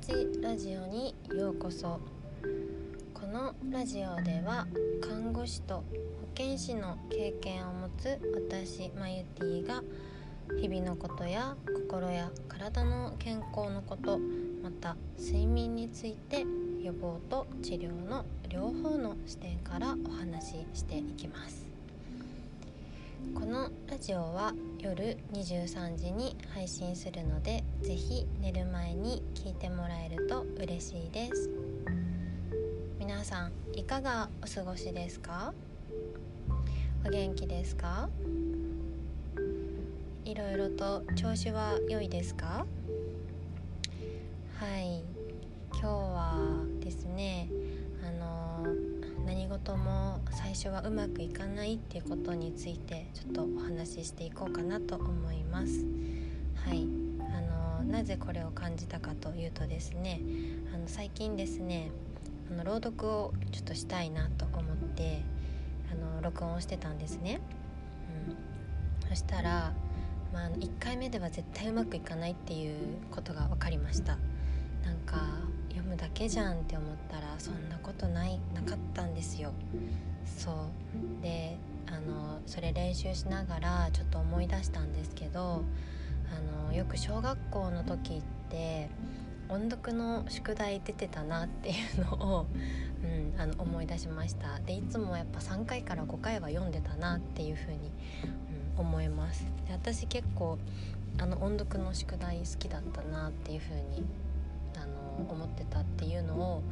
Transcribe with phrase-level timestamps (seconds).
[0.00, 2.00] ちラジオにようこそ
[3.12, 4.66] このラジオでは
[5.00, 5.84] 看護師と保
[6.34, 9.82] 健師の経験を持つ私マユティが
[10.60, 11.56] 日々のことや
[11.88, 14.18] 心や体の健康のこと
[14.62, 16.44] また睡眠について
[16.82, 21.73] 予防と治療の両方の視点からお話ししていきます。
[23.32, 31.48] このラジオは夜23時に配信するのでぜひ寝る前に聞いてもらえると嬉しいです。
[32.98, 35.54] 皆さんいかがお過ごしですか？
[37.06, 38.08] お元気ですか？
[40.24, 42.66] いろいろと調子は良いですか？
[44.58, 45.02] はい。
[45.72, 46.38] 今日は
[46.80, 47.48] ですね
[49.54, 55.84] 事も最初はうまくいかないっていうことについてちょっとお話ししていこうかなと思います。
[56.56, 56.88] はい。
[57.20, 60.20] あのなぜこれを感じたかというとですね
[60.74, 61.92] あの最近ですね
[62.50, 65.22] あの朗読をちょっとしたいなと思って
[65.92, 67.40] あの録音をしてたんですね、
[69.02, 69.72] うん、そしたら
[70.32, 72.76] まあ、1回目では絶対うまくいかないっていう
[73.12, 74.18] ことが分かりました。
[74.84, 75.22] なんか
[75.74, 79.52] 読むだけじゃんって思ったらそんなことないなかったんですよ。
[80.24, 81.22] そう。
[81.22, 85.62] であのそれ練習しながらちょっと思い出したんですけど
[86.32, 88.88] あのよく小学校の時って
[89.48, 92.46] 音読の宿題出てたなっていうのを、
[93.02, 94.58] うん、あの思い出しました。
[94.60, 97.92] でいつもやっぱ3回から5回は読んでたなっていうふうに、
[98.76, 99.46] 思います。
[99.66, 100.58] で私結構
[101.18, 104.04] あの音読の宿題好きだったなっていう風に
[104.76, 106.62] あの思ってたっていうのを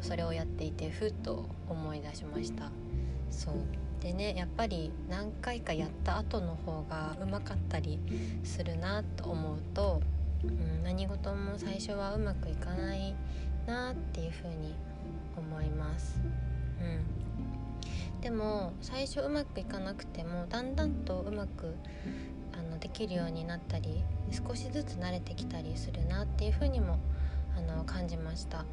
[0.00, 2.70] それをやっていてふっと思い出しました。
[3.30, 3.54] そう。
[4.02, 8.00] でねやっぱり何回かやった後の方がうまかったり
[8.42, 10.02] するなと思うと、
[10.44, 13.14] うん、何事も最初はうまくいかない
[13.66, 14.74] なっていう風に
[15.36, 16.20] 思います。
[16.80, 18.20] うん。
[18.20, 21.74] でも最初うまくいかなくてもだんだんとうまく
[22.52, 27.21] あのできるようになったり少しずつ慣れてきたりするなっていうふうにも思います
[27.56, 28.64] あの感じました。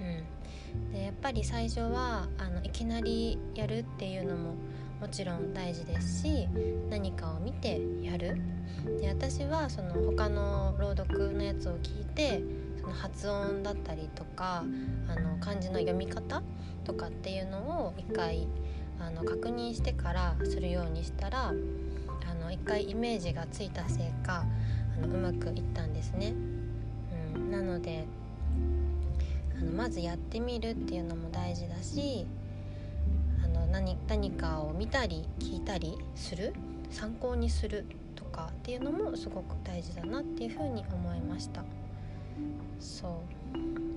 [0.00, 4.54] うん、でやっぱり最初はあのいきなりやるっていうのも
[5.00, 6.48] もちろん大事ですし
[6.88, 8.36] 何かを見てやる
[9.00, 12.42] で私はその他の朗読のやつを聞いて
[12.80, 14.64] その発音だったりとか
[15.08, 16.42] あの漢字の読み方
[16.84, 18.46] とかっていうのを一回
[19.00, 24.44] あの確認してからするようにしたらあの一回イメージがついたせいか
[24.96, 26.32] あのうまくいったんですね。
[27.50, 28.06] なので
[29.58, 32.26] あのまずやってみるっていうのも大事だし
[33.44, 36.52] あの何何かを見たり聞いたりする
[36.90, 41.64] 参考にするとかっていうのもすごく大事だなっていうふうに思いました。
[42.78, 43.10] そう、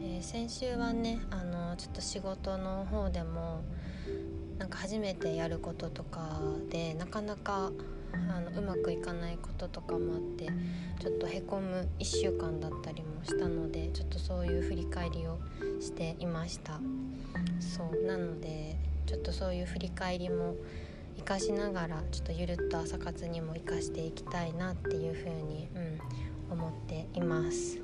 [0.01, 3.61] えー、先週はねあのちょっと仕事の方でも
[4.57, 7.71] なんか初めてやることとかでなかなか
[8.13, 10.47] あのうまくいかないこととかもあって
[10.99, 15.37] ちょっとへこむ1週間だったりもしたのでちょっとそういう振り返りを
[15.79, 16.79] していました。
[17.59, 20.55] そうなのでちょっとそういう振り返りも
[21.15, 25.67] 活かしながらちょっとゆるっと朝活にも活かしていきたいなっていうふうに、
[26.49, 27.79] うん、思っています。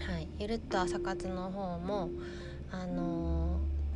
[0.00, 0.28] はい。
[0.38, 2.10] ゆるっと朝活の方も
[2.70, 3.33] あのー、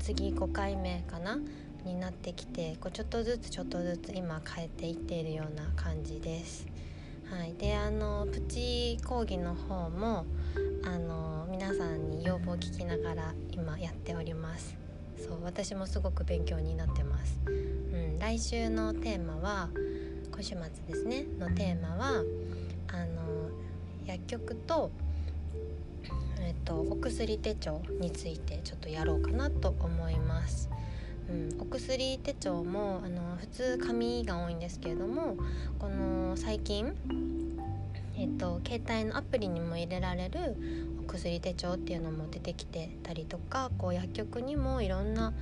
[0.08, 1.38] 次5回目かな？
[1.84, 6.66] になってきてこうちょっとずつちょっとずつ今変えていっているような感じです。
[7.30, 10.24] はい、であのプチ講義の方も
[10.82, 14.78] あの皆さんに要望を聞きながら今やっております。
[15.18, 19.68] そう私もすごく勉強になってます、うん、来週のテーマは
[20.30, 21.26] 今週末ですね。
[21.38, 22.22] のテーマは
[22.88, 23.50] あの
[24.06, 24.90] 薬局と
[26.40, 30.70] えっと、お薬手帳についてちょっとやろうかなと思います。
[31.28, 35.36] うん、お薬手帳もあの普通紙が多いんですけれども
[35.78, 36.94] この最近、
[38.16, 40.56] えっと、携帯のアプリにも入れられる
[41.00, 45.34] お薬手帳っていうのも出てきてたりとかこう薬局にもいろんな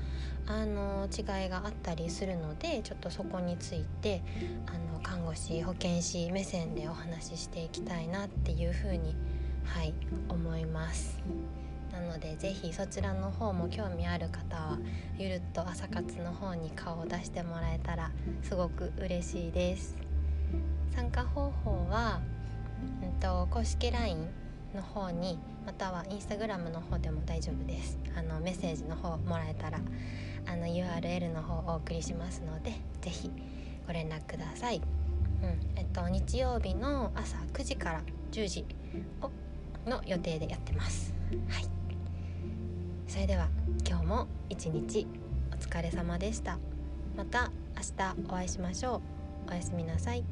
[0.49, 4.23] あの違いがあったりするのでちょっとそこについて
[4.67, 9.36] あの看護師保健師目線でお話ししていきたいなっていうふうに思います
[9.67, 9.95] はい
[10.29, 11.19] 思います。
[11.93, 14.79] なので是非そちらの方も興味ある方は
[15.19, 18.11] ゆるっと朝活の方に顔を出してもらえたら
[18.43, 19.97] すごく嬉しいです。
[20.95, 22.21] 参加方法は、
[23.03, 24.29] うんと、公式 LINE
[24.75, 27.99] の方にまたは Instagram の方でも大丈夫です。
[28.17, 29.79] あのメッセージの方もらえたら
[30.47, 32.73] あの URL の方をお送りしますので
[33.03, 33.31] 是非
[33.87, 34.81] ご連絡ください、
[35.43, 38.03] うんえっと、日曜日の朝9時から
[38.33, 38.65] 10時
[39.23, 39.31] を
[39.87, 41.15] の予定でやってます。
[41.49, 41.65] はい。
[43.09, 43.49] それでは
[43.89, 45.07] 今日も一日
[45.53, 46.59] お疲れ様でした。
[47.17, 49.01] また明日お会いしましょ
[49.49, 49.51] う。
[49.51, 50.25] おやすみなさい。